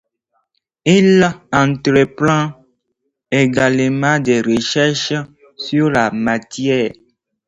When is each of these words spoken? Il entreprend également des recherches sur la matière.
Il 0.85 1.31
entreprend 1.53 2.65
également 3.29 4.19
des 4.19 4.41
recherches 4.41 5.13
sur 5.59 5.91
la 5.91 6.09
matière. 6.09 6.89